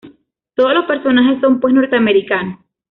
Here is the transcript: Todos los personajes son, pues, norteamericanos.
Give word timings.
Todos 0.55 0.73
los 0.73 0.85
personajes 0.85 1.39
son, 1.41 1.59
pues, 1.59 1.75
norteamericanos. 1.75 2.59